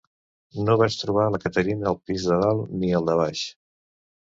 No 0.69 0.77
vaig 0.81 0.97
trobar 1.01 1.25
la 1.35 1.41
Catherine 1.43 1.87
al 1.93 2.01
pis 2.09 2.27
de 2.31 2.41
dalt 2.47 2.75
ni 2.81 2.93
al 3.03 3.09
de 3.13 3.21
baix. 3.23 3.47